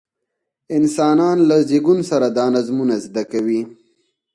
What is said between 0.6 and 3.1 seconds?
انسانان له زېږون سره دا نظمونه